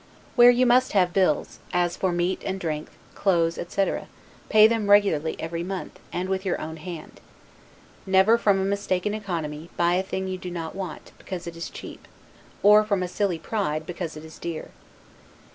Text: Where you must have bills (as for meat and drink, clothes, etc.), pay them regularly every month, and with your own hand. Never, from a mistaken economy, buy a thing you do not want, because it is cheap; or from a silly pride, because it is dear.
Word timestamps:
Where 0.35 0.49
you 0.49 0.65
must 0.65 0.93
have 0.93 1.13
bills 1.13 1.59
(as 1.73 1.95
for 1.95 2.11
meat 2.11 2.41
and 2.43 2.59
drink, 2.59 2.87
clothes, 3.13 3.59
etc.), 3.59 4.07
pay 4.49 4.65
them 4.65 4.89
regularly 4.89 5.35
every 5.37 5.61
month, 5.61 5.99
and 6.11 6.27
with 6.27 6.43
your 6.43 6.59
own 6.59 6.77
hand. 6.77 7.21
Never, 8.07 8.39
from 8.39 8.59
a 8.59 8.65
mistaken 8.65 9.13
economy, 9.13 9.69
buy 9.77 9.93
a 9.93 10.01
thing 10.03 10.27
you 10.27 10.39
do 10.39 10.49
not 10.49 10.73
want, 10.73 11.11
because 11.19 11.45
it 11.45 11.55
is 11.55 11.69
cheap; 11.69 12.07
or 12.63 12.83
from 12.83 13.03
a 13.03 13.07
silly 13.07 13.37
pride, 13.37 13.85
because 13.85 14.17
it 14.17 14.25
is 14.25 14.39
dear. 14.39 14.69